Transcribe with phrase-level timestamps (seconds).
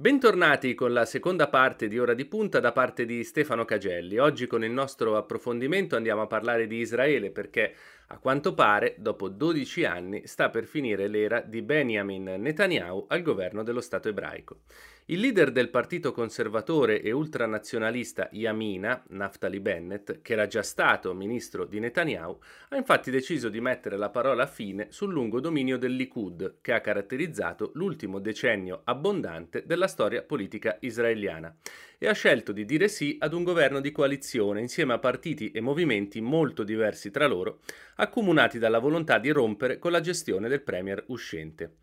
[0.00, 4.16] Bentornati con la seconda parte di Ora di Punta da parte di Stefano Cagelli.
[4.16, 7.74] Oggi con il nostro approfondimento andiamo a parlare di Israele perché
[8.12, 13.62] a quanto pare dopo 12 anni sta per finire l'era di Benjamin Netanyahu al governo
[13.62, 14.62] dello Stato ebraico.
[15.06, 21.64] Il leader del partito conservatore e ultranazionalista Yamina, Naftali Bennett, che era già stato ministro
[21.64, 22.38] di Netanyahu,
[22.68, 26.80] ha infatti deciso di mettere la parola fine sul lungo dominio del Likud, che ha
[26.80, 31.56] caratterizzato l'ultimo decennio abbondante della storia politica israeliana,
[32.02, 35.60] e ha scelto di dire sì ad un governo di coalizione insieme a partiti e
[35.60, 37.60] movimenti molto diversi tra loro,
[37.96, 41.74] accomunati dalla volontà di rompere con la gestione del premier uscente.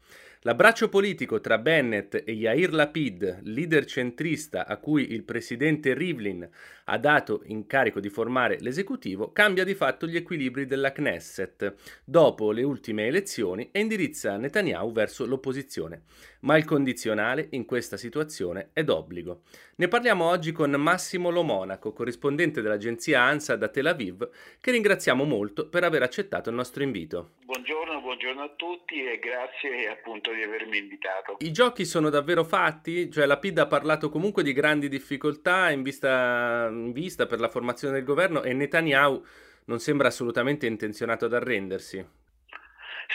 [0.47, 6.49] L'abbraccio politico tra Bennett e Yair Lapid, leader centrista a cui il presidente Rivlin
[6.85, 11.73] ha dato incarico di formare l'esecutivo, cambia di fatto gli equilibri della Knesset
[12.05, 16.03] dopo le ultime elezioni e indirizza Netanyahu verso l'opposizione.
[16.41, 19.41] Ma il condizionale in questa situazione è d'obbligo.
[19.75, 24.29] Ne parliamo oggi con Massimo Lomonaco, corrispondente dell'agenzia ANSA da Tel Aviv,
[24.61, 27.31] che ringraziamo molto per aver accettato il nostro invito.
[27.43, 31.37] Buongiorno, buongiorno a tutti e grazie appunto di avermi invitato.
[31.39, 33.11] I giochi sono davvero fatti?
[33.11, 37.49] Cioè la PID ha parlato comunque di grandi difficoltà in vista, in vista per la
[37.49, 39.25] formazione del governo e Netanyahu
[39.65, 42.25] non sembra assolutamente intenzionato ad arrendersi.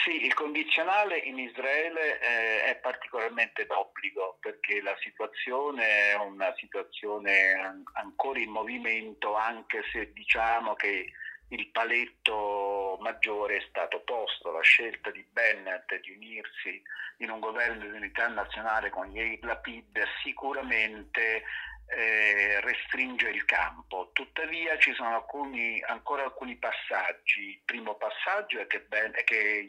[0.03, 7.53] Sì, il condizionale in Israele eh, è particolarmente d'obbligo perché la situazione è una situazione
[7.53, 11.11] an- ancora in movimento anche se diciamo che
[11.53, 16.81] il paletto maggiore è stato posto, la scelta di Bennett di unirsi
[17.17, 21.43] in un governo di unità nazionale con Yair Lapid sicuramente
[21.87, 24.09] eh, restringe il campo.
[24.13, 27.49] Tuttavia ci sono alcuni, ancora alcuni passaggi.
[27.49, 29.67] Il primo passaggio è che, ben, è che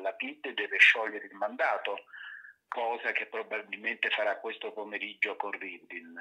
[0.00, 2.04] Lapid deve sciogliere il mandato,
[2.68, 6.16] cosa che probabilmente farà questo pomeriggio con Rivlin.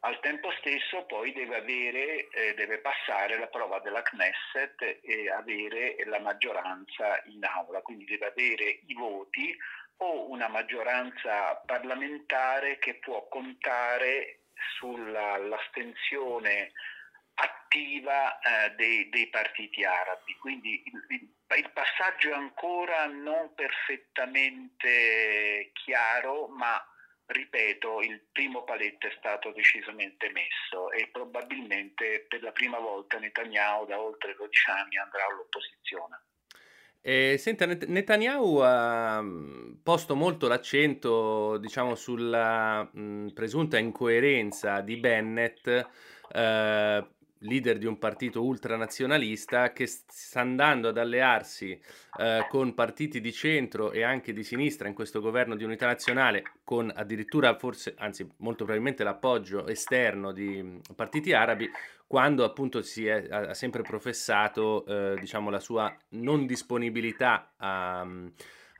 [0.00, 5.96] Al tempo stesso poi deve, avere, eh, deve passare la prova della Knesset e avere
[6.06, 9.56] la maggioranza in aula, quindi deve avere i voti
[9.96, 14.42] o una maggioranza parlamentare che può contare
[14.78, 16.70] sull'astensione
[17.34, 20.36] attiva eh, dei, dei, partiti arabi.
[20.36, 26.80] Quindi il, il, passaggio è ancora non perfettamente chiaro, ma
[27.28, 33.86] ripeto, il primo paletto è stato decisamente messo e probabilmente per la prima volta Netanyahu
[33.86, 36.22] da oltre 12 anni andrà all'opposizione.
[37.00, 44.96] E, senta, Netanyahu ha mm, posto molto l'accento, diciamo, sulla mh, mm, presunta incoerenza di
[44.96, 45.66] Bennett
[46.32, 47.06] eh,
[47.40, 51.78] leader di un partito ultranazionalista che sta andando ad allearsi
[52.18, 56.42] eh, con partiti di centro e anche di sinistra in questo governo di unità nazionale,
[56.64, 61.70] con addirittura forse, anzi molto probabilmente l'appoggio esterno di partiti arabi,
[62.06, 68.06] quando appunto si è, ha sempre professato eh, diciamo, la sua non disponibilità a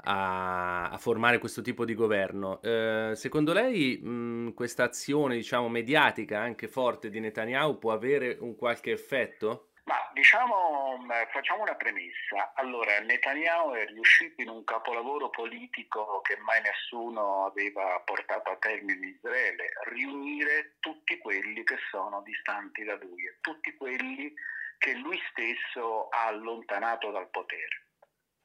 [0.05, 2.61] a, a, formare questo tipo di governo.
[2.63, 8.57] Eh, secondo lei mh, questa azione, diciamo, mediatica anche forte di Netanyahu può avere un
[8.57, 9.71] qualche effetto?
[9.85, 12.53] Ma diciamo, facciamo una premessa.
[12.55, 19.07] Allora, Netanyahu è riuscito in un capolavoro politico che mai nessuno aveva portato a termine
[19.07, 24.35] in Israele, riunire tutti quelli che sono distanti da lui e tutti quelli
[24.77, 27.88] che lui stesso ha allontanato dal potere.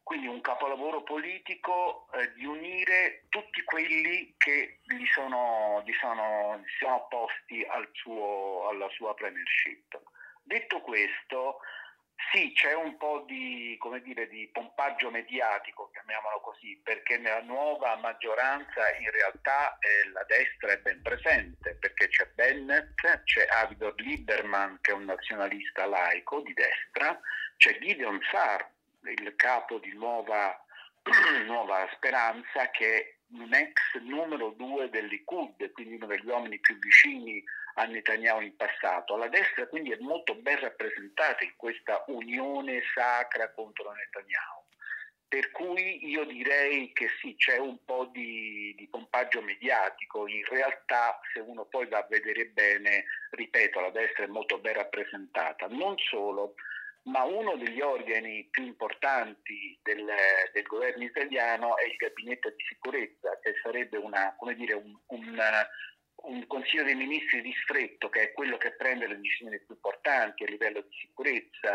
[0.04, 6.70] Quindi un capolavoro politico eh, di unire tutti quelli che gli sono, gli sono, gli
[6.78, 10.02] sono opposti al suo, alla sua premiership.
[10.44, 11.60] Detto questo,
[12.32, 18.96] sì, c'è un po' di, dire, di, pompaggio mediatico, chiamiamolo così, perché nella nuova maggioranza
[18.98, 24.92] in realtà eh, la destra è ben presente, perché c'è Bennett, c'è Avigdor Lieberman che
[24.92, 27.18] è un nazionalista laico di destra,
[27.56, 28.66] c'è Gideon Sarr
[29.12, 30.58] il capo di Nuova,
[31.46, 36.78] Nuova Speranza, che è un ex numero due del Likud, quindi uno degli uomini più
[36.78, 37.44] vicini
[37.76, 39.18] a Netanyahu in passato.
[39.18, 44.62] La destra quindi è molto ben rappresentata in questa unione sacra contro Netanyahu.
[45.28, 51.20] Per cui io direi che sì, c'è un po' di, di, pompaggio mediatico, in realtà
[51.34, 55.66] se uno poi va a vedere bene, ripeto, la destra è molto ben rappresentata.
[55.70, 56.54] Non solo,
[57.04, 60.06] ma uno degli organi più importanti del,
[60.54, 65.44] del, governo italiano è il gabinetto di sicurezza, che sarebbe una, dire, un, un,
[66.16, 70.50] un, consiglio dei ministri ristretto, che è quello che prende le decisioni più importanti a
[70.50, 71.74] livello di sicurezza,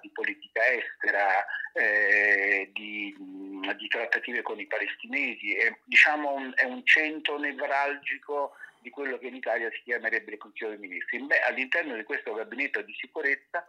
[0.00, 1.44] di politica estera,
[1.74, 8.88] eh, di, di trattative con i palestinesi, è, diciamo un, è un centro nevralgico di
[8.88, 11.22] quello che in Italia si chiamerebbe il Consiglio dei Ministri.
[11.46, 13.62] All'interno di questo gabinetto di sicurezza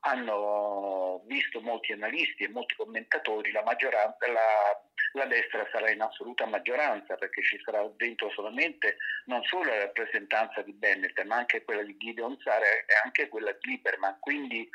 [0.00, 7.16] hanno visto molti analisti e molti commentatori la, la, la, destra sarà in assoluta maggioranza
[7.16, 11.96] perché ci sarà dentro solamente non solo la rappresentanza di Bennett ma anche quella di
[11.96, 14.18] Gideon Sara e anche quella di Lieberman.
[14.20, 14.68] Quindi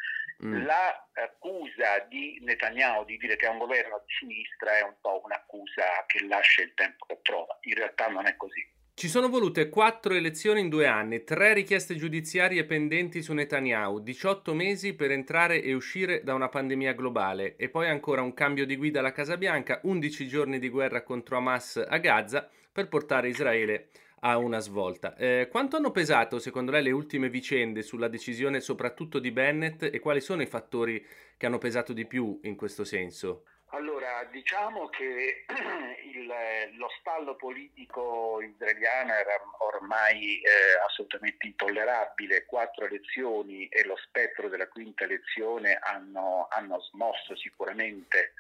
[0.44, 0.66] mm.
[0.66, 6.04] l'accusa di Netanyahu di dire che è un governo di sinistra è un po' un'accusa
[6.08, 7.58] che lascia il tempo che trova.
[7.62, 11.98] In realtà non è così ci sono volute quattro elezioni in due anni, tre richieste
[11.98, 17.68] giudiziarie pendenti su Netanyahu, 18 mesi per entrare e uscire da una pandemia globale e
[17.68, 21.84] poi ancora un cambio di guida alla Casa Bianca, 11 giorni di guerra contro Hamas
[21.86, 23.90] a Gaza per portare Israele
[24.22, 25.18] a una svolta.
[25.18, 30.00] Eh, quanto hanno pesato secondo lei le ultime vicende sulla decisione soprattutto di Bennett e
[30.00, 31.06] quali sono i fattori
[31.36, 33.44] che hanno pesato di più in questo senso?
[33.74, 35.46] Allora, diciamo che
[36.14, 36.32] il,
[36.78, 42.46] lo stallo politico israeliano era ormai eh, assolutamente intollerabile.
[42.46, 48.34] Quattro elezioni e lo spettro della quinta elezione hanno, hanno smosso sicuramente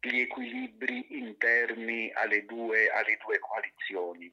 [0.00, 4.30] gli equilibri interni alle due, alle due coalizioni.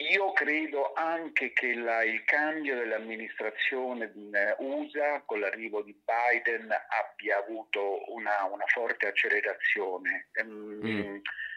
[0.00, 4.12] Io credo anche che la, il cambio dell'amministrazione
[4.58, 10.28] USA con l'arrivo di Biden abbia avuto una, una forte accelerazione.
[10.34, 11.16] Ehm, mm.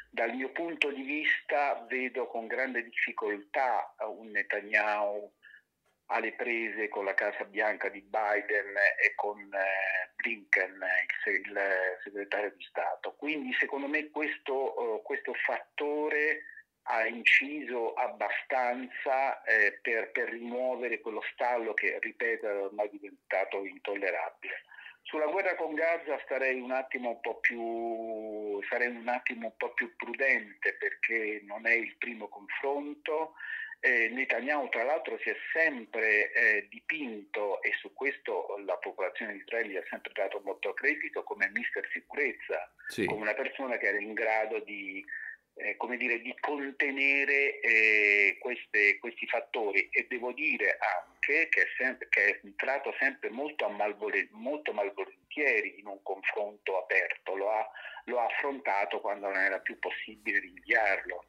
[0.10, 5.32] Dal mio punto di vista vedo con grande difficoltà un Netanyahu
[6.08, 10.84] alle prese con la Casa Bianca di Biden e con eh, Blinken,
[11.26, 11.60] il, il,
[12.04, 13.14] segretario di Stato.
[13.16, 16.44] Quindi secondo me questo, uh, questo fattore
[16.84, 24.64] ha inciso abbastanza eh, per, per, rimuovere quello stallo che, ripeto, è ormai diventato intollerabile.
[25.04, 29.74] Sulla guerra con Gaza starei un attimo un po' più, sarei un attimo un po'
[29.74, 33.34] più prudente perché non è il primo confronto.
[33.84, 39.40] Eh, Netanyahu tra l'altro si è sempre eh, dipinto e su questo la popolazione di
[39.40, 43.06] Israele ha sempre dato molto credito come mister sicurezza, sì.
[43.06, 45.04] come una persona che era in grado di
[45.62, 51.68] eh, come dire, di contenere eh, queste, questi fattori e devo dire anche che è,
[51.78, 57.70] sempre, che è entrato sempre molto, malvole, molto, malvolentieri in un confronto aperto, lo ha,
[58.06, 61.26] lo ha, affrontato quando non era più possibile rinviarlo.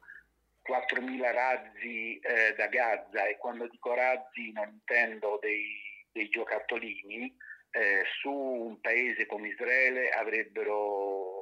[0.67, 5.65] 4.000 razzi eh, da Gaza e quando dico razzi non intendo dei,
[6.11, 7.35] dei giocattolini,
[7.71, 11.32] eh, su un paese come Israele avrebbero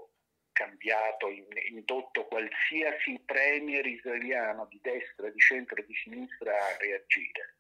[0.62, 1.28] cambiato,
[1.70, 7.56] indotto qualsiasi premier israeliano di destra, di centro e di sinistra a reagire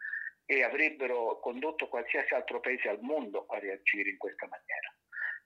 [0.45, 4.93] e avrebbero condotto qualsiasi altro paese al mondo a reagire in questa maniera.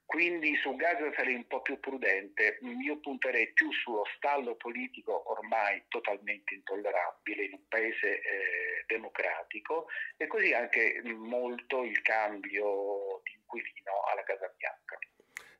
[0.06, 5.84] Quindi su Gaza sarei un po' più prudente, io punterei più sullo stallo politico ormai
[5.88, 9.88] totalmente intollerabile in un paese eh, democratico
[10.18, 15.00] e così anche molto il cambio di inquilino alla Casa Bianca.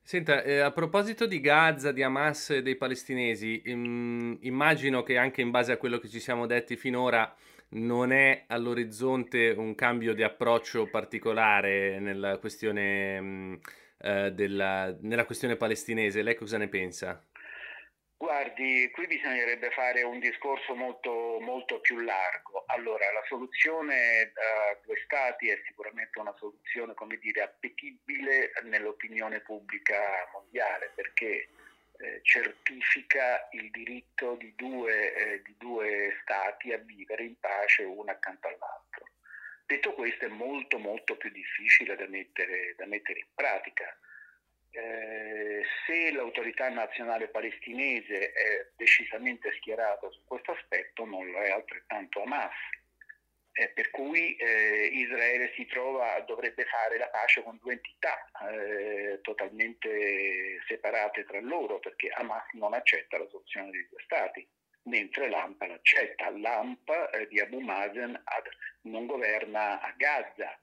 [0.08, 5.40] Senta, eh, a proposito di Gaza, di Hamas e dei palestinesi, im- immagino che anche
[5.40, 7.34] in base a quello che ci siamo detti finora
[7.70, 13.54] non è all'orizzonte un cambio di approccio particolare nella questione, mh, mm,
[13.98, 16.22] eh, della, nella questione palestinese.
[16.22, 17.20] Lei cosa ne pensa?
[18.18, 22.64] Guardi, qui bisognerebbe fare un discorso molto, molto più largo.
[22.68, 30.00] Allora, la soluzione a due stati è sicuramente una soluzione, come dire, appetibile nell'opinione pubblica
[30.32, 31.48] mondiale perché
[31.98, 38.10] eh, certifica il diritto di due, eh, di due stati a vivere in pace uno
[38.10, 39.08] accanto all'altro.
[39.66, 43.94] Detto questo è molto molto più difficile da mettere, da mettere in pratica
[44.76, 52.22] eh, se l'autorità nazionale palestinese è decisamente schierata su questo aspetto, non lo è altrettanto
[52.22, 52.54] Hamas.
[53.58, 59.18] Eh, per cui eh, Israele si trova, dovrebbe fare la pace con due entità eh,
[59.22, 64.46] totalmente separate tra loro, perché Hamas non accetta la soluzione dei due stati,
[64.82, 66.28] mentre l'AMP l'accetta.
[66.28, 68.46] L'AMP eh, di Abu Mazen ad,
[68.82, 70.60] non governa a Gaza,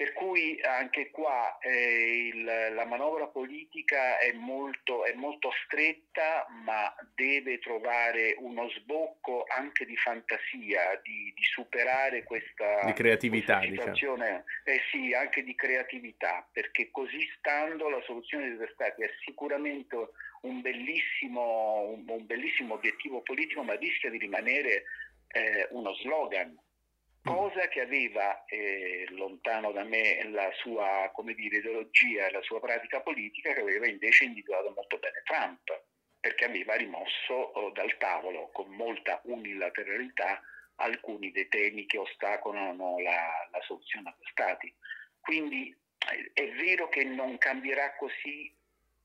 [0.00, 6.90] per cui anche qua eh, il, la manovra politica è molto, è molto, stretta, ma
[7.14, 13.94] deve trovare uno sbocco anche di fantasia, di, di superare questa, di creatività, questa diciamo.
[13.94, 14.44] situazione.
[14.64, 14.78] Diciamo.
[14.78, 19.96] Eh sì, anche di creatività, perché così stando la soluzione dei due stati è sicuramente
[20.40, 24.84] un bellissimo, un, un bellissimo obiettivo politico, ma rischia di rimanere
[25.28, 26.58] eh, uno slogan
[27.22, 33.00] cosa che aveva eh, lontano da me la sua dire, ideologia e la sua pratica
[33.00, 35.82] politica che aveva invece individuato molto bene Trump.
[36.20, 40.42] perché aveva rimosso oh, dal tavolo con molta unilateralità
[40.76, 44.72] alcuni dei temi che ostacolano la, la soluzione a stati.
[45.20, 45.74] Quindi
[46.12, 48.54] eh, è vero che non cambierà così,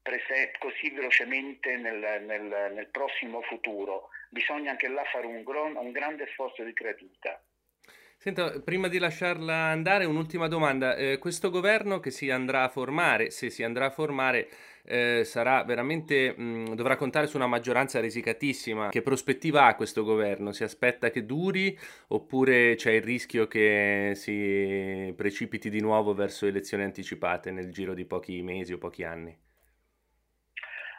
[0.01, 5.91] prese- così velocemente nel, nel, nel, prossimo futuro, bisogna anche là fare un, gron- un
[5.91, 7.41] grande sforzo di creatività.
[8.17, 10.95] Senta, prima di lasciarla andare, un'ultima domanda.
[10.95, 14.49] Eh, questo governo che si andrà a formare, se si andrà a formare,
[14.83, 18.89] eh, sarà veramente, mh, dovrà contare su una maggioranza risicatissima.
[18.89, 20.53] Che prospettiva ha questo governo?
[20.53, 26.83] Si aspetta che duri oppure c'è il rischio che si precipiti di nuovo verso elezioni
[26.83, 29.44] anticipate nel giro di pochi mesi o pochi anni?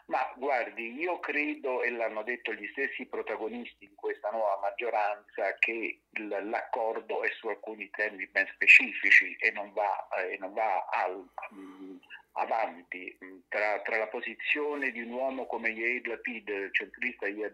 [0.07, 6.03] Ma guardi, io credo, e l'hanno detto gli stessi protagonisti di questa nuova maggioranza, che
[6.13, 11.99] l'accordo è su alcuni temi ben specifici e non va, eh, non va al, um,
[12.33, 17.51] avanti tra, tra, la posizione di un uomo come Yair Lapid, il centrista Yair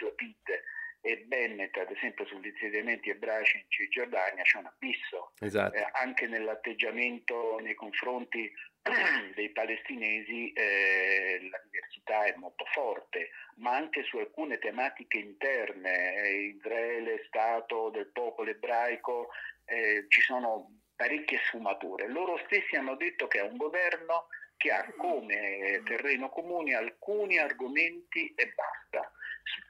[0.00, 0.62] Lapid,
[1.02, 5.32] e Bennett, ad esempio sugli insediamenti ebraici in Cisgiordania, c'è un abisso.
[5.40, 5.74] Esatto.
[5.76, 8.52] Eh, anche nell'atteggiamento nei confronti
[9.34, 16.54] dei palestinesi eh, la diversità è molto forte, ma anche su alcune tematiche interne, eh,
[16.56, 19.28] Israele, Stato del popolo ebraico,
[19.66, 22.08] eh, ci sono parecchie sfumature.
[22.08, 28.32] Loro stessi hanno detto che è un governo che ha come terreno comune alcuni argomenti
[28.34, 29.10] e basta.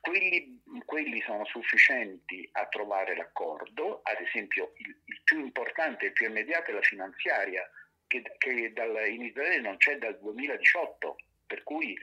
[0.00, 6.26] Quelli, quelli, sono sufficienti a trovare l'accordo, ad esempio il, il più importante, il più
[6.26, 7.70] immediato è la finanziaria,
[8.10, 11.96] che, che dal, in Israele non c'è dal 2018, per cui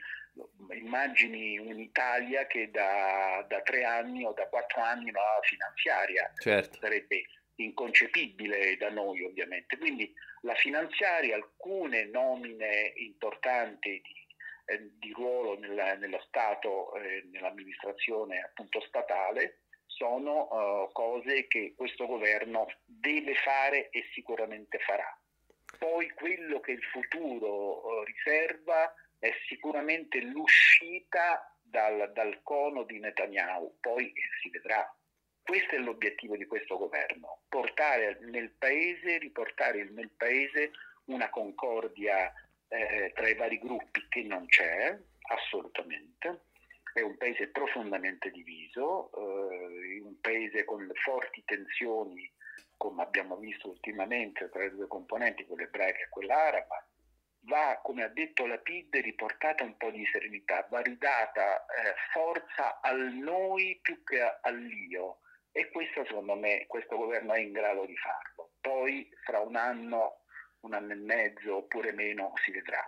[0.70, 6.78] immagini un'Italia che da, da, tre anni o da quattro anni non ha finanziaria, certo.
[6.80, 7.24] sarebbe
[7.56, 9.76] inconcepibile da noi ovviamente.
[9.76, 10.10] Quindi
[10.42, 14.18] la finanziaria, alcune nomine importanti di
[14.70, 20.46] eh, di ruolo nella, nello Stato, eh, nell'amministrazione appunto statale, sono
[20.84, 25.17] uh, cose che questo governo deve fare e sicuramente farà.
[25.78, 33.78] Poi quello che il futuro uh, riserva è sicuramente l'uscita dal, dal cono di Netanyahu,
[33.80, 34.92] poi si vedrà.
[35.42, 40.72] Questo è l'obiettivo di questo governo, portare nel paese, riportare nel paese
[41.04, 42.32] una concordia
[42.68, 44.98] eh, tra i vari gruppi che non c'è
[45.30, 46.42] assolutamente.
[46.92, 52.30] È un paese profondamente diviso, eh, un paese con forti tensioni,
[52.78, 56.86] come abbiamo visto ultimamente, tra le due componenti, quella ebraica e quella araba.
[57.40, 62.80] Va, come ha detto la PID, riportata un po' di serenità, va ridata eh, forza
[62.80, 65.20] al noi più che all'io
[65.52, 68.52] e questo secondo me questo governo è in grado di farlo.
[68.60, 70.22] Poi fra un anno
[70.60, 72.84] un anno e mezzo oppure meno, si vedrà.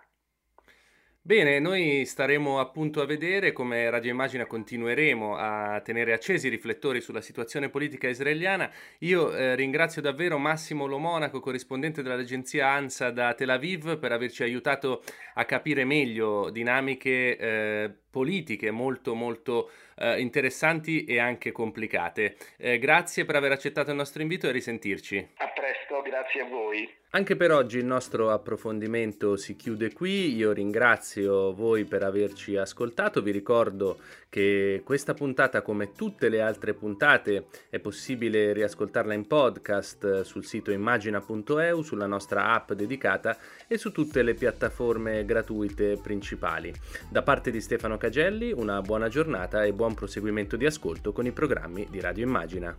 [1.23, 6.99] Bene, noi staremo appunto a vedere come Radio Immagina continueremo a tenere accesi i riflettori
[6.99, 8.71] sulla situazione politica israeliana.
[9.01, 15.03] Io eh, ringrazio davvero Massimo Lomonaco, corrispondente dell'agenzia ANSA da Tel Aviv, per averci aiutato
[15.35, 22.35] a capire meglio dinamiche eh, politiche molto molto eh, interessanti e anche complicate.
[22.57, 25.29] Eh, grazie per aver accettato il nostro invito e risentirci.
[25.37, 26.99] A presto, grazie a voi.
[27.13, 33.21] Anche per oggi il nostro approfondimento si chiude qui, io ringrazio voi per averci ascoltato,
[33.21, 33.99] vi ricordo
[34.29, 40.71] che questa puntata come tutte le altre puntate è possibile riascoltarla in podcast sul sito
[40.71, 43.37] immagina.eu, sulla nostra app dedicata
[43.67, 46.73] e su tutte le piattaforme gratuite principali.
[47.09, 51.31] Da parte di Stefano Cagelli una buona giornata e buon proseguimento di ascolto con i
[51.31, 52.75] programmi di Radio Immagina.